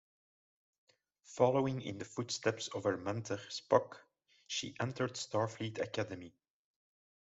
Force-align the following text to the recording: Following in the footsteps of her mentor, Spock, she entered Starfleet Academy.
Following 1.25 1.81
in 1.83 1.99
the 1.99 2.05
footsteps 2.05 2.69
of 2.69 2.85
her 2.85 2.97
mentor, 2.97 3.37
Spock, 3.51 3.97
she 4.47 4.75
entered 4.79 5.11
Starfleet 5.13 5.77
Academy. 5.79 6.33